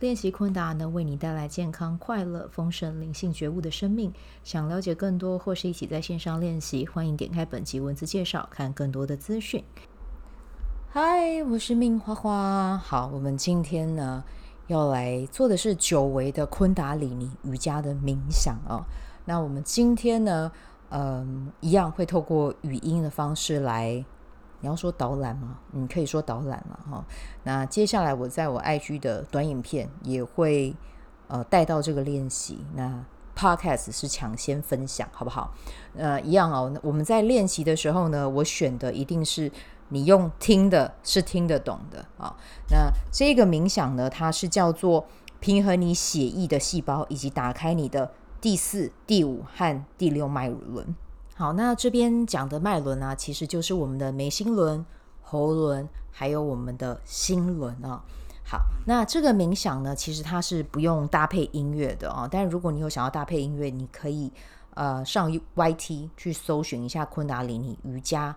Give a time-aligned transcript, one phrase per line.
[0.00, 4.12] 练习昆达能为你带来健康、快乐、丰盛、灵性觉悟的生命。
[4.42, 9.62] 想了解更多或是一起在线上练习，欢迎点开本集文字介绍，看更多的资讯。
[10.90, 12.76] 嗨，我是 Min 花花。
[12.76, 14.24] 好，我们今天呢
[14.66, 18.82] 要来做的是久违的昆达里尼瑜伽的冥想、哦。
[19.24, 20.50] 那我们今天呢，
[20.90, 24.04] 嗯，一样会透过语音的方式来。
[24.64, 25.58] 你要说导览吗？
[25.72, 27.04] 你可以说导览了哈。
[27.42, 30.74] 那接下来我在我 IG 的短影片也会
[31.28, 32.64] 呃带到这个练习。
[32.74, 33.04] 那
[33.36, 35.52] Podcast 是抢先分享，好不好？
[35.94, 36.72] 呃，一样哦。
[36.82, 39.52] 我们在练习的时候呢，我选的一定是
[39.90, 42.34] 你用听的，是听得懂的啊。
[42.70, 45.06] 那这个冥想呢，它是叫做
[45.40, 50.96] 平衡你血液的细胞，以及打开你的第四、第五和第六脉轮。
[51.36, 54.86] 好，那这边讲的脉轮啊，其实就是我们的眉心轮、
[55.20, 58.00] 喉轮，还有我们的心轮啊。
[58.46, 62.28] 好，那这个冥想呢，其实它是不用搭配音乐的啊。
[62.30, 64.30] 但如果你有想要搭配音乐，你可以
[64.74, 68.36] 呃上 YT 去搜寻一下昆达里尼瑜伽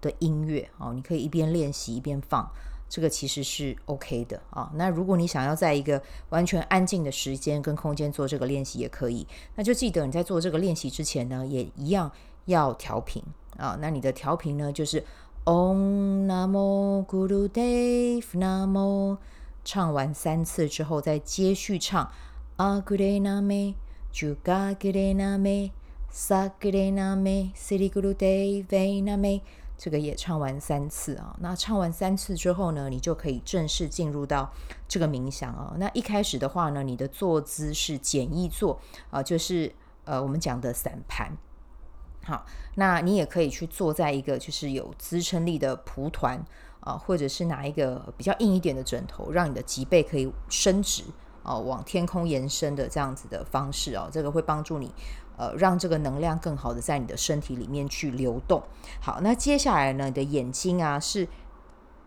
[0.00, 0.94] 的音乐哦。
[0.94, 2.50] 你可以一边练习一边放，
[2.88, 4.70] 这个其实是 OK 的啊。
[4.74, 9.26] 那如果你想要在一个完全安静的时间跟空间做这个练习，也可以。
[9.56, 12.10] 那就记得你在做这个练习之前呢，也一样。
[12.48, 13.22] 要调频
[13.56, 15.04] 啊，那你的调频呢，就是
[15.44, 19.18] Om Namo Gurudev Namo，
[19.64, 22.10] 唱完三次之后再接续唱
[22.56, 23.74] Agre Name
[24.12, 25.70] Juga Gre Name
[26.10, 29.42] Sagre Name Siri Gurudev Name，
[29.76, 31.36] 这个也唱完三次啊。
[31.40, 34.50] 那唱完三次之后呢，你就可以正式进入到
[34.88, 35.74] 这个冥想啊。
[35.78, 41.36] 那一开始的话呢，你的坐姿是简易坐啊，就是呃我们讲的散盘。
[42.24, 46.38] 好，那你也可以去坐在一个就是有支撑力的蒲团
[46.80, 51.02] 啊，或者是拿一个比较硬一点的枕头，让你的脊背可以伸直
[51.42, 54.92] 啊，往天空延伸的这样子的方式啊，这个会帮助你
[55.38, 58.62] 呃，让这个能量更好的在你的身体里面去流动。
[59.00, 61.26] 好，那接下来呢，你的眼睛啊是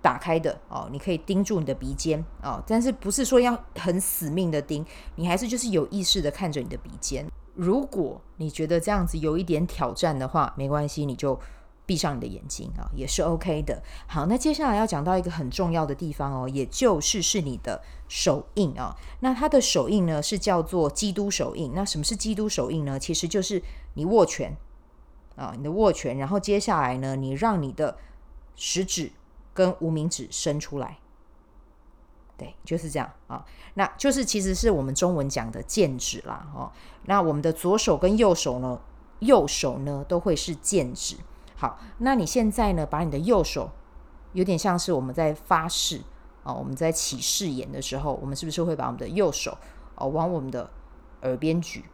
[0.00, 7.24] 打开的哦，你可以盯住你的鼻尖哦，但是不是说要很死命的盯，你还是就是有意识的看着你的鼻尖。
[7.58, 11.36] 如果你觉得这样子有一点挑战的话，没关系，你就
[11.84, 13.82] 闭上你的眼睛啊，也是 OK 的。
[14.06, 18.96] 好，那接下来要讲到一个很重要的地方哦，也就是是你的手印啊。
[19.20, 21.72] 那它的手印呢是叫做基督手印。
[21.74, 22.96] 那什么是基督手印呢？
[22.96, 23.60] 其实就是
[23.94, 24.56] 你握拳
[25.34, 27.98] 啊，你的握拳，然后接下来呢，你让你的
[28.54, 29.10] 食指
[29.52, 30.98] 跟无名指伸出来。
[32.38, 33.44] 对，就是这样啊，
[33.74, 36.70] 那就是其实是我们中文讲的剑指啦，哦，
[37.06, 38.80] 那我们的左手跟右手呢，
[39.18, 41.16] 右手呢都会是剑指。
[41.56, 43.72] 好，那你现在呢，把你的右手
[44.32, 46.00] 有点像是我们在发誓
[46.44, 49.58] 啊，我们在起誓言的时候，我们是不是会把我们的右手
[49.96, 50.70] 哦往我们的
[51.22, 51.84] 耳边举？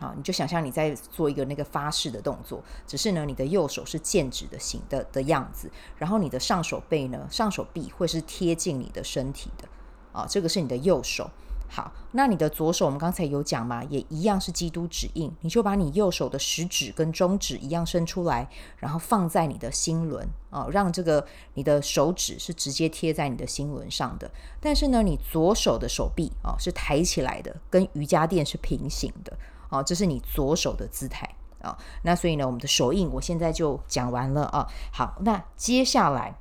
[0.00, 9.68] 好，你就想象你在做一个那个发誓的动作，只是呢，你的右手是剑指的形的的样子，然后你的上手背呢，上手臂会是贴近你的身体的，
[10.12, 11.30] 啊，这个是你的右手。
[11.72, 21.24] 好，那你的左手，我们刚才有讲嘛，也一样是基督指印，你就把你右手的食指跟中指一样伸出来，然后放在你的心轮，啊，让这个
[21.54, 24.28] 你的手指是直接贴在你的心轮上的。
[24.60, 29.38] 但是呢，你左手的手臂啊是抬起来的，跟瑜伽垫是平行的。
[29.70, 31.28] 哦，这是你左手的姿态
[31.62, 31.78] 啊。
[32.02, 34.66] 那所以呢，我们的手印我现在就讲完了啊。
[34.92, 36.36] 好，那接下来，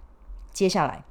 [0.51, 1.05] 接下来，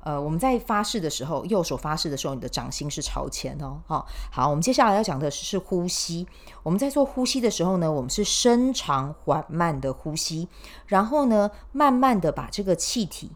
[0.00, 3.82] 呃，我们在发誓的时候，右手发誓的时候，你的掌心是朝前哦。
[3.86, 6.26] 好，好，我们接下来要讲的是呼吸。
[6.62, 10.48] 我们在做呼吸的时候呢，我们是深长缓慢的呼吸，
[10.86, 13.32] 然后呢，慢慢的把这个气体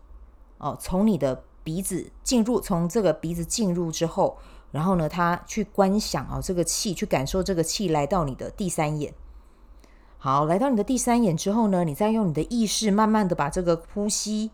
[0.58, 4.38] 哦，从你的鼻子进入，从这个鼻子进入之后。
[4.72, 9.14] 然后呢，他去观想啊，这个气，去感受这个气来到你的第三眼。
[10.19, 14.50] 好，来到你的第三眼之后呢，你再用你的意识，慢慢的把这个呼吸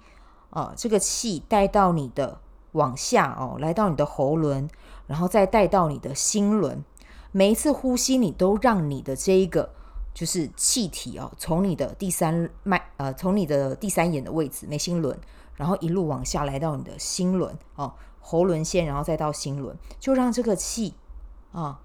[0.50, 2.40] 啊，这个气带到你的
[2.72, 4.68] 往下哦，来到你的喉轮，
[5.06, 6.84] 然后再带到你的心轮。
[7.30, 9.70] 每一次呼吸，你都让你的这一个
[10.14, 15.16] 就是气体哦，从你的第三脉呃，从你的第三眼的位置眉心轮，
[15.58, 17.92] 然后一路往下来到你的心轮哦。
[18.20, 20.92] 喉轮先，然后再到心轮，就让这个气
[21.52, 21.80] 啊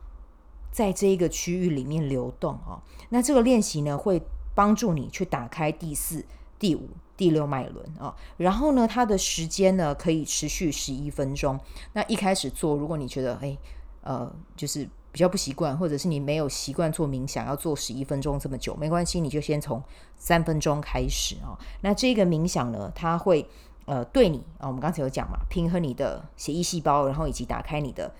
[0.71, 2.81] 在这一个区域里面流动哦。
[3.09, 4.21] 那这个练习呢，会
[4.53, 6.25] 帮助你去打开第四、
[6.59, 8.13] 第五、第六脉轮啊。
[8.35, 11.57] 然后呢，它的时间呢可以持续十一分钟。
[11.93, 13.57] 那一开始做，如果你觉得哎，
[14.01, 19.81] 呃，就是比较不习惯，或者是你没有习惯做冥想，要做十一分钟这么久，没关系，你就先从
[20.18, 21.57] 三分钟开始啊。
[21.80, 23.48] 那这个冥想呢，它会
[23.86, 28.13] 呃对你啊，我们刚才有讲嘛，平衡你的血液细胞，然后以及打开你的。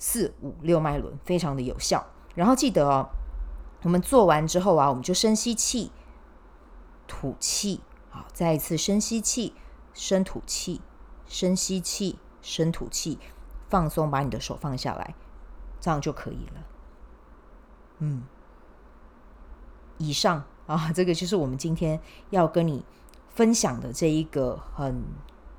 [0.00, 2.06] 四五六脉轮非常的有效，
[2.36, 3.08] 然后记得哦，
[3.82, 5.90] 我们做完之后啊，我们就深吸气，
[7.08, 9.54] 吐气，好，再一次深吸气，
[9.92, 10.80] 深吐气，
[11.26, 13.18] 深吸气，深吐气，
[13.68, 15.16] 放松，把你的手放下来，
[15.80, 16.66] 这样就可以了。
[17.98, 18.24] 嗯，
[19.98, 22.84] 以上啊， 这个就是我们今天要跟你
[23.34, 25.04] 分享的这一个很。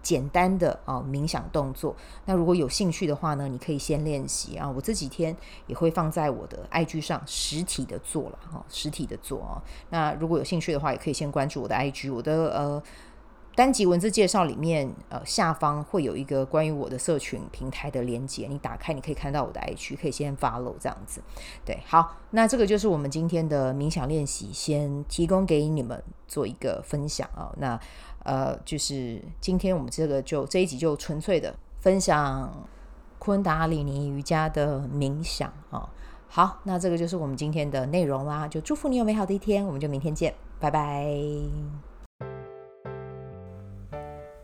[0.02, 1.94] 简单的啊冥想动作，
[2.24, 4.68] 那如果有兴趣的话呢，你可以先练习啊。
[4.68, 5.36] 我这几天
[5.68, 9.62] 也会放在我的 IG 上实体的做了哈，实体的做啊。
[9.90, 12.82] 那如果有兴趣的话，也可以先关注我的 IG，我的呃
[13.60, 21.22] 单集文字介绍里面呃下方会有一个关于我的社群平台的连接，你打开你可以看到我的 IG，可以先 follow 这样子。
[21.66, 27.52] 对，好，那这个就是我们今天的冥想练习，先提供给你们做一个分享啊。
[27.58, 27.78] 那。
[28.24, 32.68] 呃，就是今天我们这个就这一集就纯粹的分享
[33.18, 35.90] 昆达里尼瑜伽的冥想啊、
[36.28, 38.46] 好，那这个就是我们今天的内容啦。
[38.46, 41.10] 就祝福你有美好的一天，我们就明天见，拜拜。